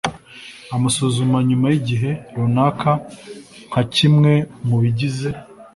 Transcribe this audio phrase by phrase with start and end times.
[0.75, 2.91] Amasuzuma nyuma y igihe runaka
[3.69, 4.33] nka kimwe
[4.67, 5.29] mu bigize